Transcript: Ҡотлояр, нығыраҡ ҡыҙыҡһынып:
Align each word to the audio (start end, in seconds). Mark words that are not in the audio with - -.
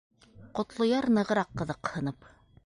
Ҡотлояр, 0.59 1.07
нығыраҡ 1.19 1.53
ҡыҙыҡһынып: 1.61 2.27